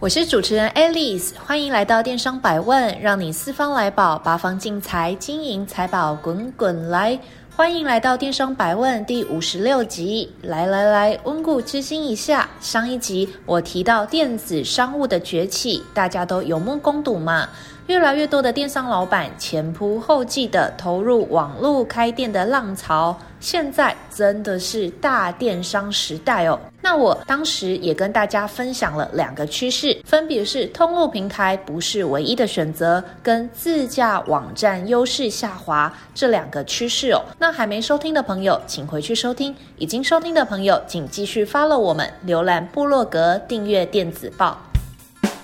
[0.00, 7.20] 我是主持人 Alice，欢迎来到电商百问，让你四方来宝，八方进财，金银财宝滚滚来。
[7.54, 12.48] 欢迎来到电商百问第五十六集，来来来，温故知新一下。
[12.62, 17.46] 上一集我提到电子商务的崛起，大家都有目共睹嘛。
[17.86, 26.58] 越来越多的电商老板前仆后继地投入网络开店的浪潮，现在真的是大电商时代哦。
[26.80, 37.22] 那我当时也跟大家分享了两个趋势，分别是通路平台不是唯一的选择，跟自驾网站优势下滑这两个趋势哦。
[37.38, 44.69] 那还没收听的朋友，请回去收听；已经收听的朋友，请继续 follow 我们，浏览部落格，订阅电子报。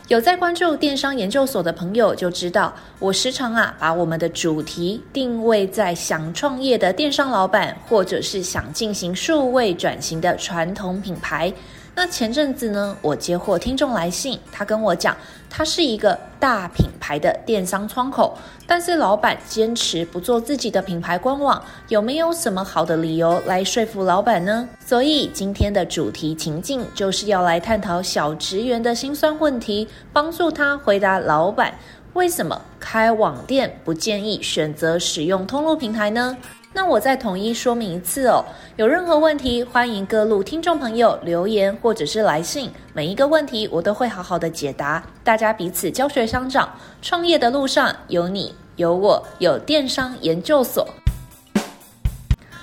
[0.09, 11.53] 有在关注电商研究所的朋友就知道，我时常啊把我们的主题定位在想创业的电商老板，或者是想进行数位转型的传统品牌。
[11.99, 15.17] 那前阵子呢，我接获听众来信，他跟我讲，
[15.49, 24.69] 他是一个大品牌的电商窗口，但是老板坚持不做自己的品牌官网，有没有什么好的理由来说服老板呢？
[24.79, 31.73] 所以今天的主题情境就是要来探讨小职员的辛酸问题，帮助他回答老板
[32.13, 36.37] 为什么开网店不建议选择使用通路平台呢？
[36.77, 38.45] 那我再统一说明一次哦，
[38.77, 46.69] 有任何问题，欢迎各路听众朋友留言或者是来信，每一个问题我都会好好的解答，大家彼此教学相长，
[47.01, 50.87] 创业的路上有你有我有电商研究所。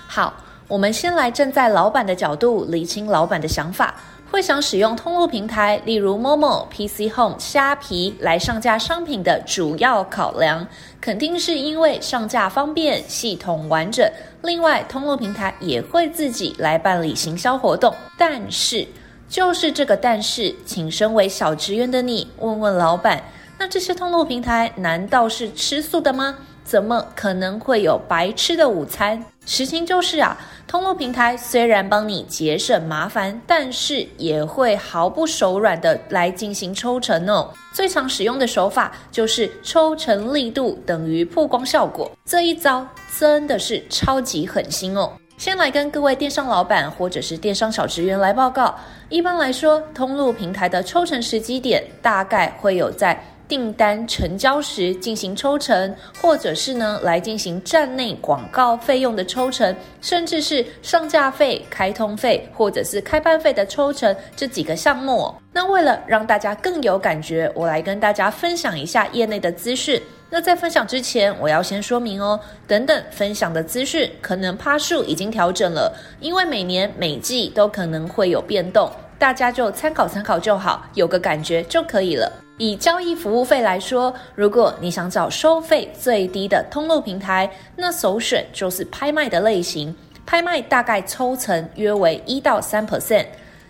[0.07, 0.31] 好，
[0.67, 3.95] 我们先来站在老板的角度，厘清老板的想法。
[4.33, 10.67] 会想使用通路平台，例如 Momo、PC Home、虾皮来上架商品的主要考量，
[10.99, 14.03] 肯定是因为上架方便、系统完整。
[14.41, 17.93] 另外，通路平台也会自己来办理行销活动。
[18.17, 18.87] 但是，
[19.29, 23.21] 就是这个但是，请身为小职员的你问问老板：
[23.59, 26.35] 那这些通路平台难道是吃素的吗？
[26.73, 29.23] 怎么可能会有白吃的午餐？
[29.45, 30.35] 实情就是啊，
[30.67, 37.53] 通路平台虽然帮你节省麻烦，但是也会毫不手软的来进行抽成哦。
[37.75, 42.87] 最常使用的手法就是抽成力度等于曝光效果，这一招
[43.19, 45.11] 真的是超级狠心哦。
[45.37, 48.75] 先来跟各位电商老板或者是电商小职员来报告，
[49.09, 53.23] 一般来说，通路平台的抽成时机点大概会有在。
[53.47, 65.33] 订单成交时进行抽成，或者是呢来进行站内广告费用的抽成，甚至是上架费、开通费或者是开班费的抽成这几个项目。
[65.51, 70.01] 那为了让大家更有感觉，我来跟大家分享一下业内的资讯。
[70.29, 78.91] 那在分享之前，我要先说明哦，等等分享的资讯可能趴数已经调整了，因为每年每季都可能会有变动，
[79.23, 82.29] 大家就参考参考就好，有个感觉就可以了。
[82.57, 89.95] 以交易服务费来说，如果你想找收费最低的通路平台，那首选就是拍卖的类型。
[90.25, 93.25] 拍卖大概抽成约为一到三 percent，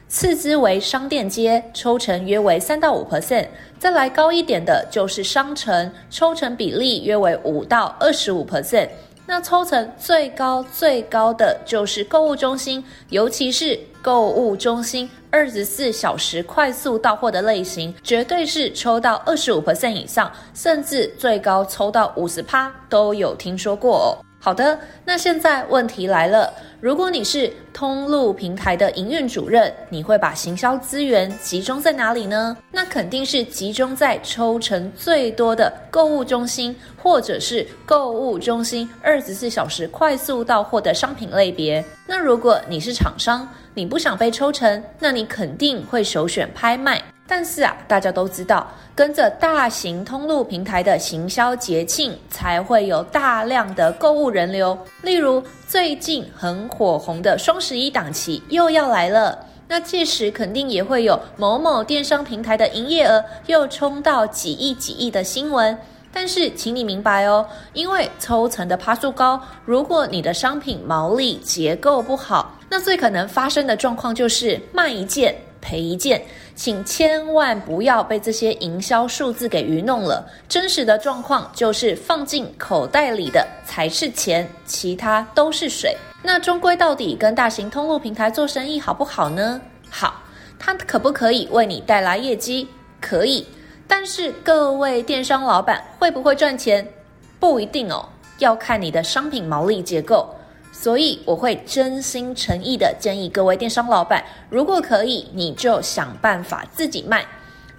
[0.08, 3.46] 次之为商店街，抽成约为三到五 percent，
[3.78, 8.90] 再来高一点的就是商城，抽成比例约为五到二十五 percent。
[9.28, 24.08] 那抽成最高最高的就是购物中心，尤其是购物中心二十四小时快速到货的类型，绝对是抽到二十五 percent 以上，甚至最高抽到五十趴都有听说过哦。
[24.44, 26.54] 好的，那现在问题来了。
[26.82, 32.58] 如果你是通路平台的营运主任，你会把行销资源集中在哪里呢？
[32.70, 41.82] 那肯定是集中在抽成最多的购物中心，或者是购物中心二十四小时快速到货的商品类别。
[42.06, 47.02] 那如果你是厂商，你不想被抽成，那你肯定会首选拍卖。
[47.36, 54.78] 但是啊，大家都知道，跟着大型通路平台的行销节庆，才会有大量的购物人流。
[55.02, 65.76] 例如，最近很火红的双十一档期又要来了，那届时肯定也会有某某电商平台的营业额又冲到几亿几亿的新闻。
[66.14, 67.44] 但是，请你明白哦，
[67.74, 75.36] 因为抽成的趴数高，如果你的商品毛利结构不好，那最可能发生的状况就是卖一件。
[75.66, 76.22] 赔一件，
[76.56, 80.26] 请千万不要被这些营销数字给愚弄了。
[80.48, 85.96] 真实的状况就是放进口袋里的才是钱，其他都是水。
[86.22, 89.60] 那终归到底，跟大型通路平台做生意好不好呢？
[89.90, 90.22] 好，
[90.58, 92.68] 它可不可以为你带来业绩？
[93.02, 93.46] 可以。
[93.88, 96.88] 但是各位电商老板会不会赚钱？
[97.40, 98.08] 不一定哦，
[98.38, 100.34] 要看你的商品毛利结构。
[100.74, 107.24] 所以我会真心诚意的建议各位电商老板，如果可以，你就想办法自己卖。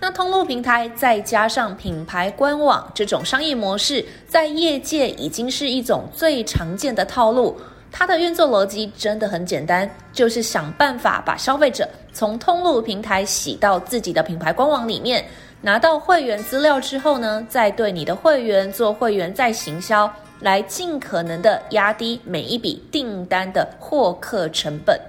[0.00, 7.58] 那通路平台再加上品牌官网这种商业模式，在业界已经是一种最常见的套路。
[7.91, 15.25] 它的运作逻辑真的很简单，就是想办法把消费者从通路平台洗到自己的品牌官网里面。
[15.62, 20.12] 拿到会员资料之后呢，再对你的会员做会员再行销，
[20.44, 25.00] 来尽可能的压低每一笔订单的获客成本。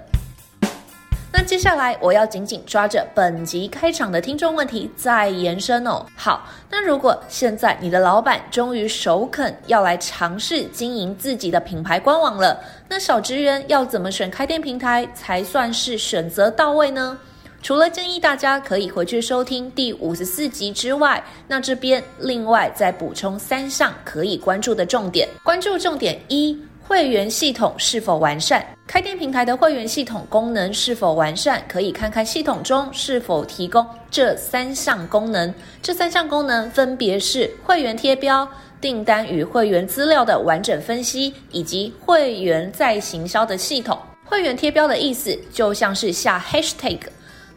[1.30, 6.06] 那接下来我要紧紧抓着本集开场的听众问题再延伸哦。
[6.16, 17.20] 好，那如果现在你的老板终于首肯要来尝试经营自己的品牌官网了，那小职员要怎么选开店平台才算是选择到位呢？
[17.66, 25.28] 除了建议大家可以回去收听第五十四集之外，那这边另外再补充三项可以关注的重点。
[25.44, 26.56] 关注重点一：
[26.88, 28.64] 会员系统是否完善？
[28.86, 31.60] 开店平台的会员系统功能是否完善？
[31.68, 35.52] 可以看看系统中是否提供这三项功能。
[35.82, 38.48] 这三项功能分别是会员贴标、
[38.80, 43.98] 订单与会员资料的完整分析，以及会员在行销的系统。
[44.24, 47.00] 会员贴标的意思就像是下 hashtag。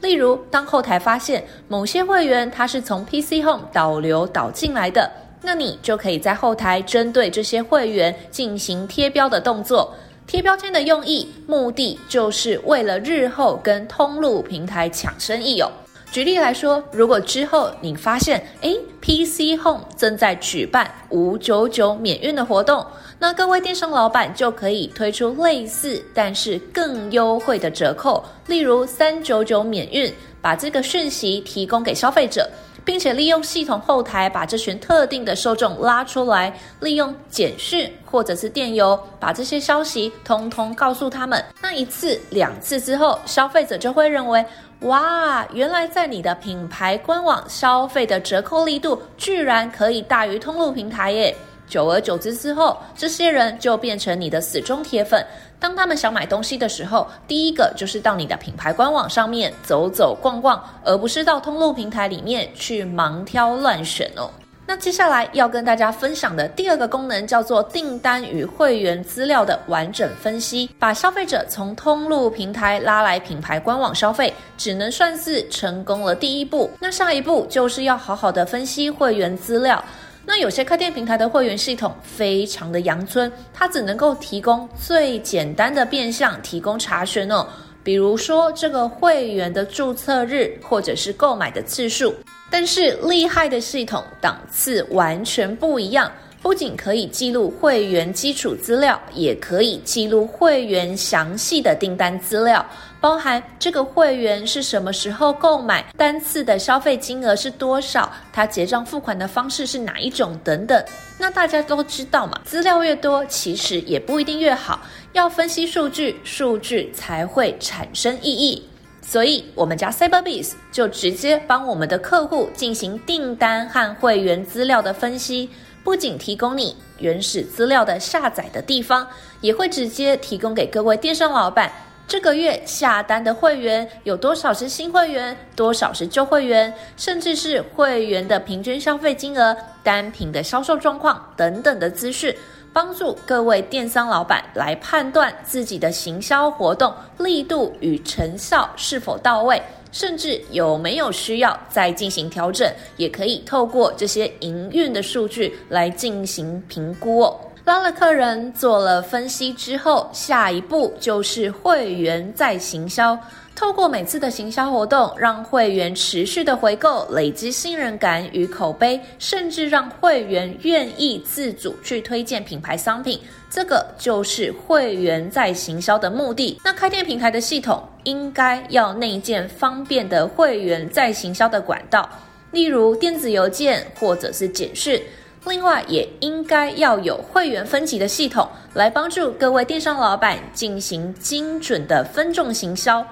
[0.00, 5.10] 例如，当后台发现某些会员他是从 PC Home 导流导进来的，
[5.42, 9.92] 那你就可以在后台针对这些会员进行贴标的动作。
[10.26, 15.70] 贴标签的用意，目的就是为了日后跟通路平台抢生意哦。
[16.12, 22.86] 举例来说，如果之后你发现，诶，PC Home 正在举办五九九免运的活动，
[23.18, 32.48] 那各位电商老板就可以推出类似但是更优惠的折扣，例如三九九免运，把这个讯息提供给消费者，
[32.84, 41.44] 并且利用系统后台把这群特定的受众拉出来，利用简讯或者是电邮把这些消息通通告诉他们。
[41.60, 44.44] 那一次两次之后，消费者就会认为。
[44.82, 51.34] 哇，原来在你的品牌官网消费的折扣力度居然可以大于通路平台耶！
[51.68, 55.24] 久而久之之后，这些人就变成你的死忠铁粉。
[55.60, 64.30] 当他们想买东西的时候，第一个就是到你的品牌官网上面走走逛逛，而不是到通路平台里面去盲挑乱选哦。
[64.70, 76.70] 那接下来要跟大家分享的第二个功能叫做订单与会员资料的完整分析，把消费者从通路平台拉来品牌官网消费，只能算是成功了第一步。
[76.78, 79.82] 那下一步就是要好好的分析会员资料。
[80.30, 87.46] 那有些开店平台的会员系统非常的阳春，它只能够提供最简单的变相提供查询哦，
[87.82, 92.14] 比如说这个会员的注册日或者是购买的次数。
[92.50, 102.64] 但是厉害的系统档次完全不一样，不仅可以记录会员基础资料，也可以记录会员详细的订单资料，
[103.00, 110.84] 包含这个会员是什么时候购买，单次的消费金额是多少，他结账付款的方式是哪一种等等。
[111.16, 114.80] 那大家都知道嘛，资料越多，其实也不一定越好，
[115.12, 118.68] 要分析数据，数据才会产生意义。
[119.00, 125.48] 所以，我们家 Cyberbiz 就直接帮我们的客户进行订单和会员资料的分析，
[125.82, 129.06] 不仅提供你原始资料的下载的地方，
[129.40, 131.72] 也会直接提供给各位电商老板，
[132.08, 142.34] 这个月下单的会员有多少是新会员，多少是旧会员，甚至是会员的平均消费金额、单品的销售状况等等的资讯。
[142.72, 149.60] 帮助各位电商老板来判断自己的行销活动力度与成效是否到位，
[149.92, 157.38] 甚至有没有需要再进行调整，也可以透过这些营运的数据来进行评估哦。
[157.68, 163.14] 拉了客人，做了分析之后，下一步就是会员再行销。
[163.54, 173.20] 透过每次的行销活动，让会员持续的回购，累积信任感与口碑，甚至让会员愿意自主去推荐品牌商品，
[173.50, 176.58] 这个就是会员再行销的目的。
[176.64, 182.08] 那开店平台的系统应该要内建方便的会员再行销的管道，
[182.50, 184.98] 例如电子邮件或者是简讯。
[185.44, 193.04] 另外，也应该要有会员分级的系统，来帮助各位电商老板进行精准的分众行销。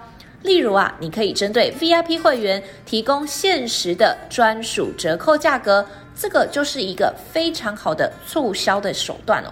[0.42, 9.48] 例如啊，你可以针对 VIP 会员提供限时的专属折扣价格，这个就是一个非常好的促销的手段哦。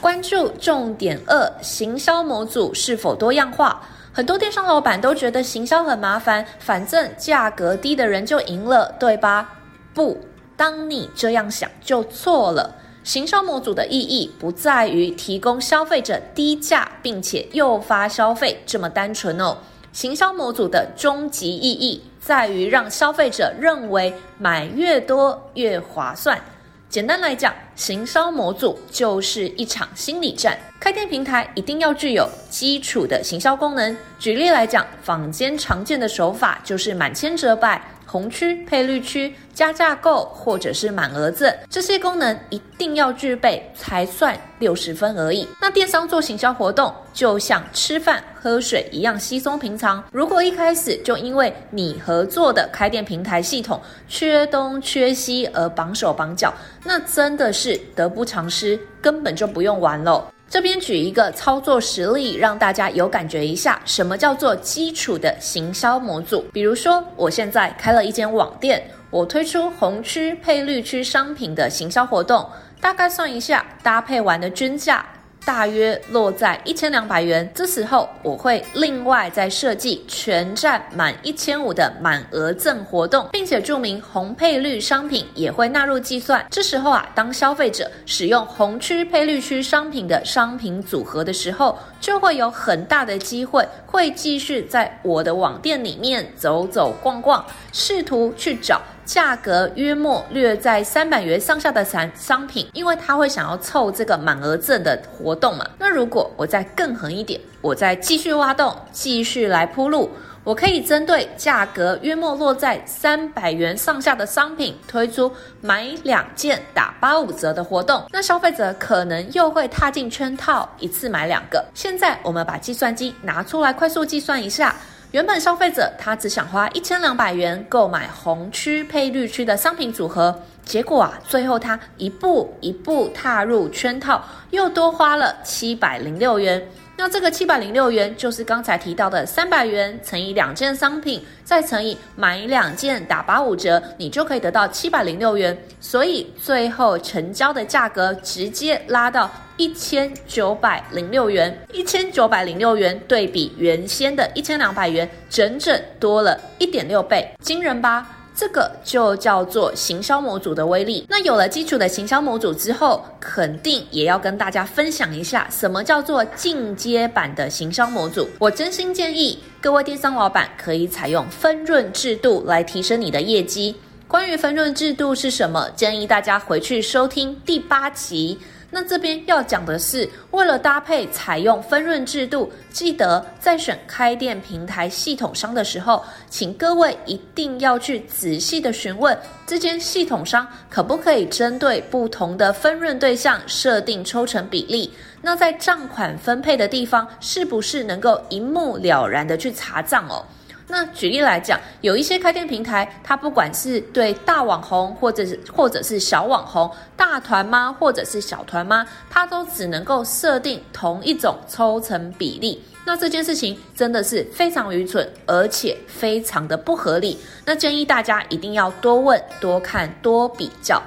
[0.00, 3.80] 关注重点二：行销模组是否多样化？
[4.12, 9.52] 很多电商老板都觉得行销很麻烦，反正价格低的人就赢了，对吧？
[9.92, 10.16] 不，
[10.56, 12.74] 当你这样想就错了。
[13.02, 19.58] 行销模组的意义不在于提供消费者低价，并且诱发消费这么单纯哦。
[19.92, 26.40] 行销模组的终极意义在于让消费者认为买越多越划算。
[26.88, 30.56] 简单来讲，行销模组就是一场心理战。
[30.80, 33.96] 开店平台一定要具有基础的行销功能。
[34.18, 37.82] 举例来讲，坊间常见的手法就是满千折百。
[38.06, 45.46] 红区配绿区加价购，或者是满额赠，这些功能一定要具备才算六十分而已。
[45.60, 50.02] 那电商做行销活动，就像吃饭喝水一样稀松平常。
[50.12, 56.52] 如果一开始就因为你合作的开店平台系统缺东缺西而绑手绑脚，
[56.84, 60.24] 那真的是得不偿失，根本就不用玩喽。
[60.48, 66.44] 这边举一个操作实例，让大家有感觉一下，什么叫做基础的行销模组。
[66.52, 72.48] 比如说，我现在开了一间网店，我推出红区配绿区商品的行销活动，
[72.80, 75.04] 大概算一下，搭配完的均价。
[75.44, 86.44] 大约落在一千两百元，这时候我会另外再设计全站满一千五的满额赠活动，并且注明红配绿商品也会纳入计算。
[86.50, 98.80] 这时候啊，当消费者使用红区配绿区商品的商品组合的时候，就会有很大的机会会继续在我的网店里面走走逛逛，试图去找。
[99.04, 105.66] 价格约莫略在三百元上下的产商品，因为他会想要凑这个满额赠的活动嘛。
[105.78, 110.10] 那如果我再更狠一点，我再继续挖洞，继续来铺路，
[110.42, 115.30] 我可以针对价格约莫落在三百元上下的商品，推出
[115.60, 118.04] 买两件打八五折的活动。
[118.10, 121.64] 那消费者可能又会踏进圈套，一次买两个。
[121.74, 124.74] 现在我们把计算机拿出来，快速计算一下。
[125.14, 136.60] 原本消费者他只想花一千两百元购买红区配绿区的商品组合，结果啊，最后他一步一步踏入圈套，又多花了七百零六元。
[136.96, 145.56] 那这个七百零六元就是刚才提到的三百元乘以两件商品，再乘以买两件打八五折，你就可以得到七百零六元。
[145.80, 158.06] 所以最后成交的价格直接拉到一千九百零六元，一千九百零六元对比原先的一千两百元，整整多了一点六倍，惊人吧？
[158.36, 161.06] 这个就叫做行销模组的威力。
[161.08, 168.28] 那有了基础的行销模组之后，肯定也要跟大家分享一下什么叫做进阶版的行销模组。
[168.40, 173.76] 我真心建议各位电商老板可以采用分润制度来提升你的业绩。
[174.08, 178.36] 关于分润制度是什么，建议大家回去收听第八集。
[178.74, 189.16] 那这边要讲的是，为了搭配采用分润制度，记得在选开店平台系统商的时候，请各位一定要去仔细的询问
[189.46, 194.92] 这间系统商可不可以针对不同的分润对象设定抽成比例。
[195.22, 200.26] 那在账款分配的地方，是不是能够一目了然的去查账哦？
[200.66, 212.62] 那举例来讲，有一些开店平台，它不管是对大网红，或者是或者是小网红，大团妈或者是小团妈，它都只能够设定同一种抽成比例。
[212.86, 217.18] 那这件事情真的是非常愚蠢，而且非常的不合理。
[217.44, 220.82] 那建议大家一定要多问、多看、多比较。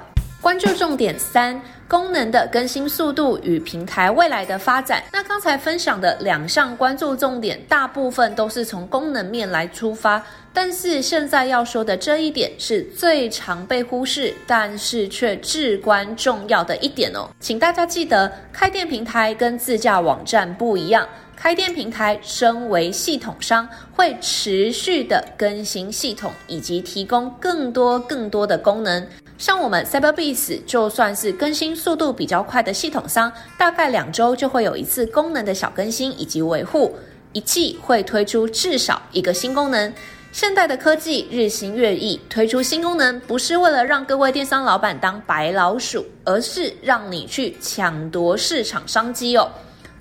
[0.48, 5.04] 关注重点三：功能的更新速度与平台未来的发展。
[5.12, 17.28] 那刚才分享的两项关注重点，大部分都是从功能面来出发，但是现在要说的这一点是最常被忽视，但是却至关重要的一点哦。
[17.40, 21.06] 请大家记得，开店平台跟自架网站不一样。
[21.36, 29.06] 开店平台身为系统商，会持续的更新系统，以及提供更多更多的功能。
[29.38, 36.96] 像我们 Cyberbiz 就算是更新速度比较快的系统商，大概两周就会有一次功能的小更新以及维护，
[37.32, 39.94] 一季会推出至少一个新功能。
[40.32, 49.48] 现代的科技日新月异，推出新功能不是为了让各位电商老板当白老鼠，而是让你去抢夺市场商机哦。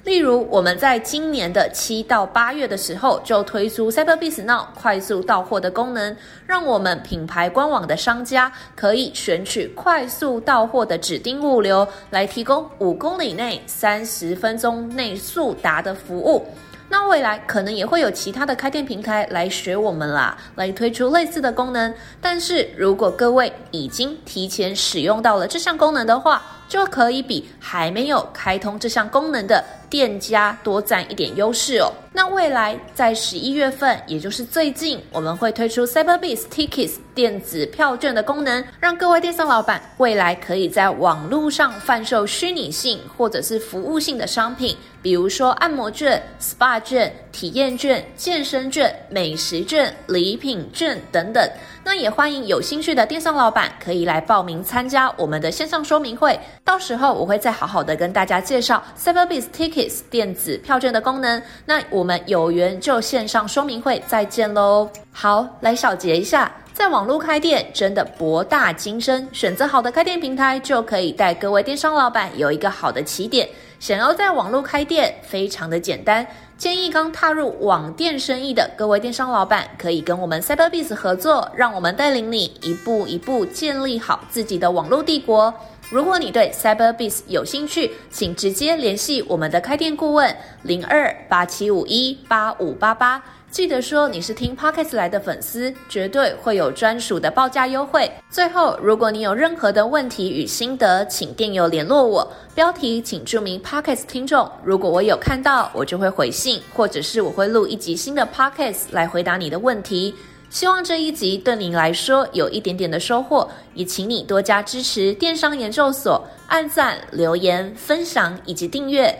[0.08, 16.48] 例如，我们在今年的七到八月的时候，就推出 Cyberbiz Now 快速到货的功能，让我们品牌官网的商家可以选取快速到货的指定物流，来提供五公里内三十分钟内速达的服务。
[16.90, 21.94] 那未来可能也会有其他的开店平台来学我们啦，来推出类似的功能。
[22.22, 31.92] 但是如果各位已经提前使用到了这项功能的话，就可以比还没有开通这项功能的店家多占一点优势哦。
[32.14, 51.50] 那未来在十一月份，也就是最近，我们会推出 Cyberbiz Tickets 电子票券的功能，让各位电商老板未来可以在网络上贩售虚拟性或者是服务性的商品，比如说按摩券、SPA 券、体验券、健身券、美食券、礼品券等等。
[51.84, 61.42] 那也欢迎有兴趣的电商老板可以来报名参加我们的线上说明会，到时候我会再好好的跟大家介绍 s e v e r b i z Tickets 电子票券的功能。
[61.66, 64.90] 那我们有缘就线上说明会再见喽。
[65.14, 73.48] 好，来小结一下，在网络开店真的博大精深，选择好的开店平台就可以带各位电商老板有一个好的起点。
[73.80, 76.26] 想要在网络开店，非常的简单。
[76.58, 85.54] 建议刚踏入网店生意的各位电商老板，可以跟我们 Cyberbiz 合作，让我们带领你一步一步建立好自己的网络帝国。
[85.92, 93.24] 如果你对 Cyberbiz 有兴趣，请直接联系我们的开店顾问零二八七五一八五八八。
[93.58, 98.08] 记得说你是听 Pocket 来的粉丝，绝对会有专属的报价优惠。
[98.30, 102.32] 最后，如果你有任何的问题与心得，请电邮联络我。
[102.54, 110.14] 标题请注明 Pocket 听众，如果我有看到，我就会回信，或者是我会录一集新的 Pocket 来回答你的问题。
[110.52, 119.20] 希望这一集对你来说有一点点的收获，也请你多加支持电商研究所，按赞、留言、分享以及订阅。